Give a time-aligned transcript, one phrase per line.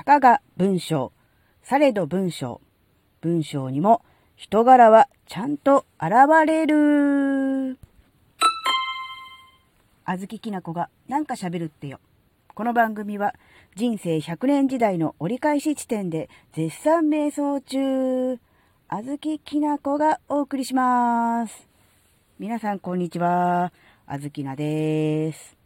[0.00, 1.12] たかが文章、
[1.62, 2.62] されど文章、
[3.20, 4.00] 文章にも
[4.34, 6.12] 人柄はちゃんと現
[6.46, 7.78] れる。
[10.06, 12.00] あずききなこがなんか喋るってよ。
[12.54, 13.34] この番組は
[13.76, 18.38] 人生100年時代の折り返し地点で絶賛瞑想中、
[18.88, 21.68] あずききなこがお送りします。
[22.38, 23.70] 皆さんこんにちは。
[24.06, 25.59] あずきなです。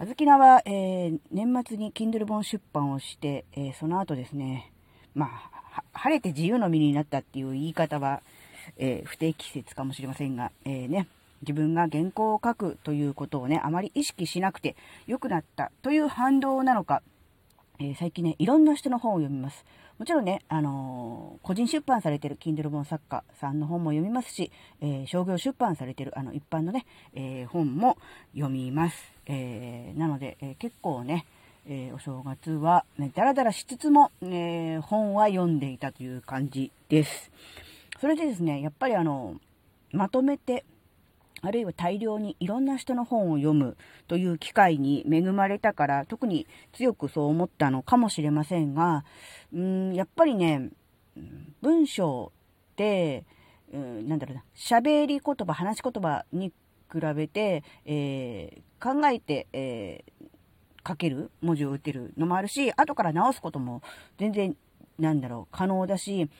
[0.00, 4.72] あずきなは、えー年末に Kindle 本出版をして、えーその後ですね、
[5.12, 5.26] ま
[5.74, 8.22] あ、晴れて自由の身になったっていう言い方は、
[8.76, 11.08] えー不適切かもしれませんが、えーね、
[11.42, 14.76] 自分が原稿を書くということをね、あまり意識しなくて
[15.08, 17.02] 良くなったという反動なのか、
[17.80, 19.64] えー最近ね、いろんな人の本を読みます。
[19.98, 27.96] もちろんね、あのー個人出版されてる Kindle 本作家さんの本も読みますし、えー商業出版されてるあの一般のね、え本も
[28.34, 28.96] 読みます。
[29.26, 31.24] えなので、え結構ね、
[31.68, 37.30] えお正月は、ね、だらだらしつつも、え本は読んでいたという感じです。
[38.00, 39.36] それでですね、やっぱりあの、
[39.92, 40.64] まとめて、
[41.40, 49.04] あるいは大量にいろんな人の本を読むという機会に恵まれたから、特に強くそう思ったのかもしれませんが、
[49.52, 50.70] うーん、やっぱりね、
[51.62, 52.32] 文章
[52.72, 53.24] って、
[53.72, 56.48] うん、なんだろうな、喋り言葉、話し言葉に
[56.92, 60.28] 比べて、えー考えて、えー
[60.86, 63.82] 書ける文字を打てるのもあるし、後から直すことも
[64.16, 64.56] 全然、
[64.98, 66.30] なんだろう、可能だし、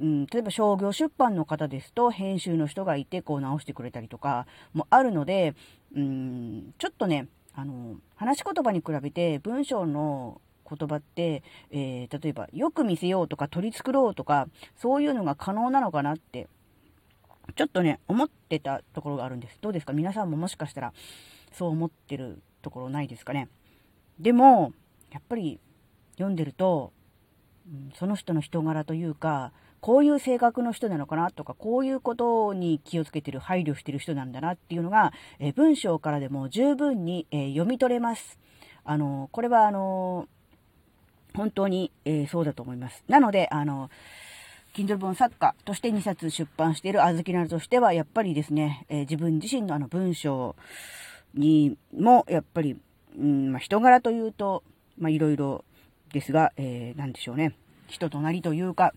[0.00, 5.54] うん、例えば商業出版の方ですと編集の人がいてこう直してくれたりとかもあるので、
[5.94, 16.48] うん、ちょっとねあの話し言葉に比べて文章の言葉って、えー例えばよく見せようとか取り繕ろうとかそういうのが可能なのかなって
[17.56, 19.58] ちょっとね思ってたところがあるんです。
[19.60, 19.92] どうですか？
[19.92, 20.92] 皆さんももしかしたら
[21.52, 23.48] そう思ってるところないですかね？
[24.20, 24.72] でも
[25.10, 25.58] やっぱり
[26.14, 26.92] 読んでると
[27.66, 38.38] うんその人の人柄というか、こういう性格の人なのかなとか、こういうことに気をつけてる、配慮してる人なんだなっていうのが、え文章からでも十分に、え読み取れます。
[38.84, 40.28] あの、これはあの、
[41.34, 43.04] 本当に、えそうだと思います。
[43.08, 43.90] なので、あの、
[44.74, 50.56] Kindle 本作家として2冊出版しているあずきなるとしては、やっぱりですね、え自分自身のあの文章
[51.34, 52.78] にも、やっぱり、
[53.18, 54.62] うんまあ、人柄というと、
[54.98, 55.64] まあ、いろいろ
[56.12, 57.54] ですが、えー、なんでしょうね。
[57.88, 58.92] 人となりというか、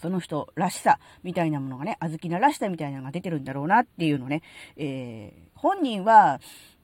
[0.00, 4.42] その人らしさみたいなものがね、あずきならしさみたいなのが出てるんだろうなっていうのね、
[4.76, 6.40] えー本人は、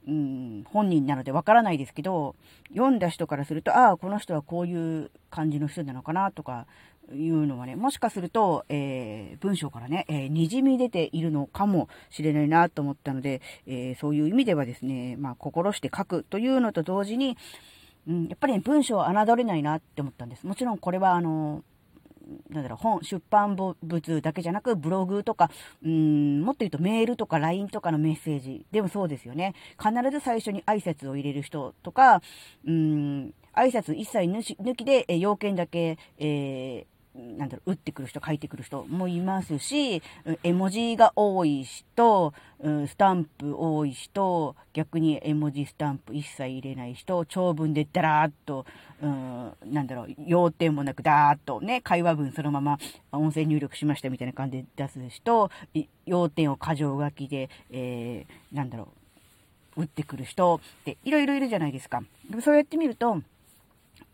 [0.08, 2.34] うん、本人なのでわからないですけど、
[2.70, 6.66] 読んだ人からすると、ああ、この人はこういう感じの人なのかなとか
[7.12, 17.36] いうのはね、もしかすると、えー文章からね、えーにじみ出ているのかもしれないなと思ったので、えーそういう意味ではですね、まあ、心して書くというのと同時に、
[18.08, 20.46] うん、やっぱりね、文章は侮れないなって思ったんです。
[20.46, 21.62] もちろんこれはあの、
[22.50, 23.76] なんだろう、本、出版物
[24.20, 25.50] だけじゃなく、ブログとか、
[25.84, 29.54] うん、もっと言うとメールとか LINE とかのメッセージでもそうですよね。
[29.78, 32.22] 必ず最初に挨拶を入れる人とか、
[32.66, 36.99] うん、挨拶一切抜し抜きで、え要件だけ、えー
[37.36, 40.02] なんだろう、打ってくる人、書いてくる人もいますし、
[40.42, 48.66] 絵文字が多い人、スタンプ多い人、逆に絵文字スタンプ一切入れない人、長文でダラーっと、
[49.02, 52.78] うん、なんだろう、要点もなくダーっとね、会話文そのまま
[53.12, 55.50] 音声入力しましたみたいな感じで出す人、
[56.06, 58.88] 要点を箇条書きで、えーなんだろ
[59.76, 62.02] う、打ってくる人っていろいろいるじゃないですか。
[62.42, 63.22] そうやってみると、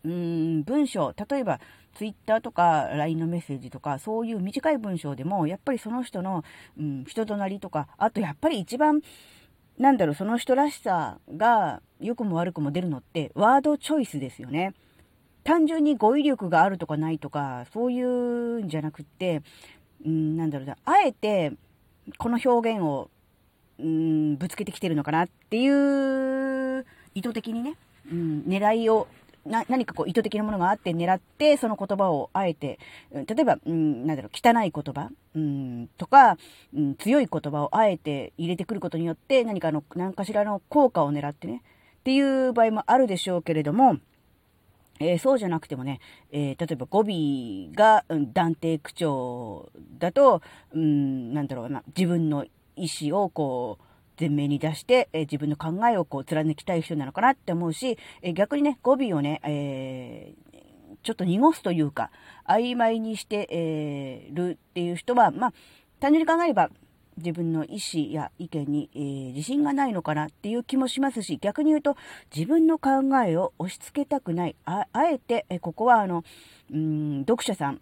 [0.03, 1.59] うーん、文章、例えば、
[1.95, 6.43] ツイッターとか LINE のメッセージとか、そういう短い文章でも、やっぱりその人の、
[6.79, 9.01] うん、人となりとか、あとやっぱり一番、
[9.77, 14.73] なんだろう、その人らしさが、良くも悪くも出るのって、ワードチョイスですよね。
[15.43, 19.41] 単純に語彙力があるとかないとか、そういうんじゃなくって、
[20.05, 21.53] うん、なんだろうな、あえて、
[22.17, 23.09] この表現を、
[23.79, 27.75] うん、ぶつけてきてるのかなっていう、意図的にね、
[28.11, 29.07] うん、狙いを、
[29.47, 32.79] な、何かこう意図的なものがあって狙って、その言葉をあえて、
[33.11, 36.37] うん例えば、うん、なんだろう、汚い言葉、うん、とか、
[36.75, 41.63] うん、強い言葉をあえて入れてくることによって、何かの、何かしらの効果を狙ってね、
[41.99, 43.97] っていう場合もあるでしょうけれども、
[44.99, 45.99] えーそうじゃなくてもね、
[46.31, 49.69] えー例えば語尾が、うん断定口調
[49.99, 50.41] だと、
[50.73, 52.45] うん、なんだろうな、自分の
[52.75, 53.83] 意思をこう、
[54.19, 60.47] 前面に出して、え自分の考えをこう貫きたい人なのかなって思うし、え逆にね、語尾をね、えー
[61.03, 62.11] ちょっと濁すというか、
[62.49, 65.53] 曖昧にして、えーるっていう人は、まあ、
[66.01, 66.69] 単純に考えれば、
[67.17, 71.95] 自分の意思や意見に、えー、自信がないのかなっていう気もしますし、逆に言うと
[72.35, 72.89] 自分の考
[73.25, 74.55] えを押し付けたくない。
[74.65, 76.23] あえて、えここはあの、
[76.71, 77.81] うん、読者さん、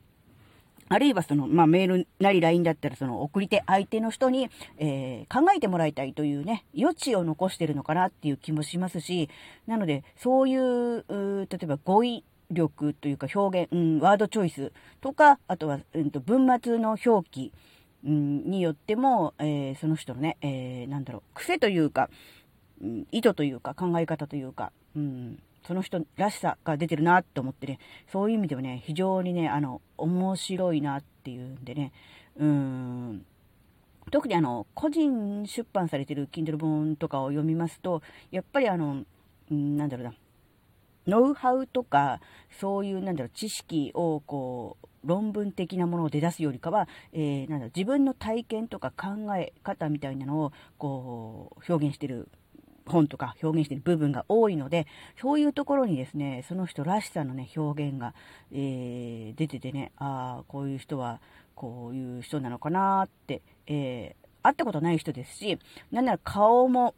[0.87, 9.29] あるいはその、まあ、メールなり LINE だったら、その送り手、相手の人に、えー、考えてもらいたいというね、余地を残してるのかなっていう気もしますし、
[9.65, 14.71] なので、そういう、う例えば語彙力というか表現、うん、ワードチョイス
[15.01, 17.51] とか、あとは、うんと、文末の表記、
[18.05, 22.09] うん、によっても、えー、その人のね、えー、なんだろう、癖というか、
[22.81, 27.79] うん、意図というか、考え方というか、うん、その人らしさが出てるなって思ってね、
[28.11, 31.91] そういう意味ではね、非常にね、あの、面白いなっていうんでね、
[32.37, 33.25] うん、
[34.11, 38.01] 特にあの、個人出版されてる Kindle 本とかを読みますと、
[38.31, 39.03] やっぱりあの、
[39.51, 40.13] うん、なんだろうな、
[41.07, 42.19] ノウハウとか、
[42.59, 52.27] そういう、なんだろう、知識を、こう、論文的なものを出だすよりかは、えー、なんだ、自分の体験とか考え方みたいなのを、こう、表現してる
[52.85, 54.87] 本とか表現している部分が多いので、
[55.19, 58.13] そういうところにですね、その人らしさのね、表現が、
[58.51, 61.19] えー、出ててね、ああ、こういう人は、
[61.55, 65.57] こういう人なのかなって、えー、会ったことない人ですし、
[65.91, 66.93] なんなら顔も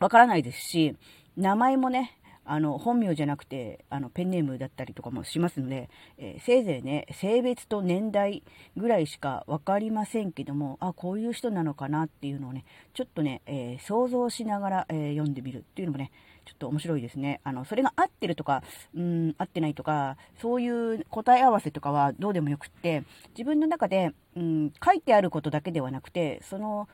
[0.00, 0.96] わからないですし、
[1.36, 2.18] 名前もね、
[2.50, 5.88] あの、本名じゃなくて、あの、ペンネームだったりとかもしますので、
[6.18, 8.42] えー、せいぜいね、性別と年代
[8.76, 16.10] ぐらいしかわかりませんけども、あ、こういう人なのかなっていうのをね、ちょっとね、えー、想像しながら、えー、読んでみるっていうのもね、
[16.44, 17.40] ちょっと面白いですね。
[17.44, 18.64] あの、それが合ってるとか、
[18.96, 23.04] うん、合ってないとか、そういう答え合わせとかはどうでもよくって、
[23.38, 26.88] 自分の中で、うん、書いてあることだけではなくて、その、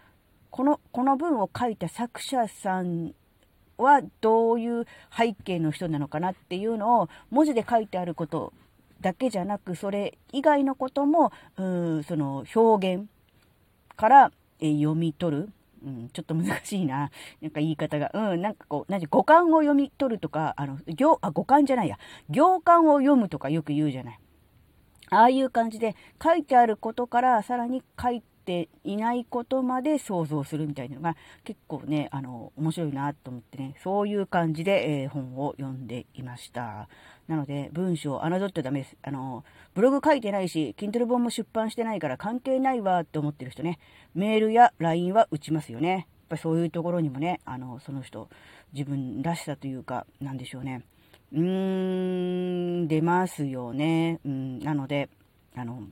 [0.51, 3.15] この、この文を書いた作者さん
[3.79, 4.87] はどういう
[5.17, 8.53] 背景の人なのかなっていうのを文字で書いてあること
[9.01, 13.07] だけじゃなく、それ以外のことも、うんその表現
[13.97, 15.49] から、え読み取る。
[15.85, 17.11] うん、ちょっと難しいな。
[17.41, 18.11] なんか言い方が。
[18.15, 21.99] うん、なんかこう、何五感を読み取るとか、あの、行、あ、五感じゃないや。
[22.31, 24.19] 行間を読むとかよく言うじゃない。
[25.11, 36.89] ああいう感じで書いてあることからさらに書いていないことまで想像するみたいなのが結構ね、あの、面白いなと思ってね、そういう感じで、えー、本を読んでいました。
[37.27, 38.97] なので、文章を侮っちゃダメです。
[39.03, 39.45] あの、
[39.75, 43.79] ブログ書いてないし、Kindle 本も出版してないから関係ないわって思ってる人ね、
[44.15, 45.91] メールや LINE は打ちますよね。
[45.91, 48.29] やっぱりそういうところにもね、あの、その人、
[48.73, 50.83] 自分らしさというか、なんでしょうね。
[51.33, 54.21] うーん、出ますよね。
[54.25, 55.09] うん、なので、
[55.55, 55.83] あの、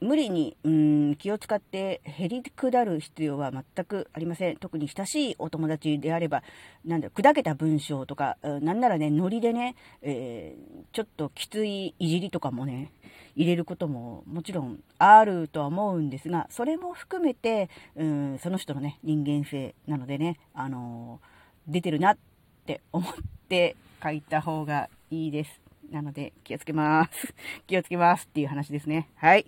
[0.00, 4.56] 無理に、うん、気を使って減り下る必要は全くありません。
[4.56, 6.44] 特に親しいお友達であれば、
[6.84, 12.92] なんだ、砕けた文章とか、なんならね、ノリでね、えー、ちょっときついいじりとかもね、
[13.34, 22.18] 入れることももちろんあるとは思うんですが、それも含めて、うん、その人のね、人間性なのでね、あのー、出てるなっ
[22.66, 25.60] て思ってって書いた方がいいです。
[25.90, 27.34] なので、気をつけます。
[27.66, 29.08] 気をつけますっていう話ですね。
[29.16, 29.46] はい。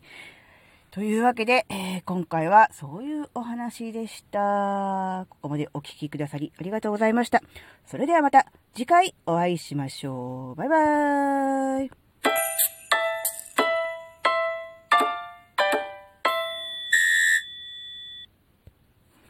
[0.90, 5.26] というわけで、えー、今回はそういうお話でした。
[5.28, 7.42] ここまでお聴きくださりありがとうございました。
[7.86, 10.54] それではまた次回お会いしましょう。
[10.56, 11.99] バイバーイ。